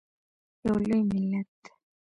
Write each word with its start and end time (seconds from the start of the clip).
یو 0.65 0.75
لوی 0.85 1.01
ملت. 1.11 1.61